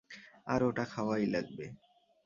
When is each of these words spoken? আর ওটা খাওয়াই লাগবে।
আর 0.47 0.61
ওটা 0.63 0.85
খাওয়াই 0.85 1.25
লাগবে। 1.25 1.65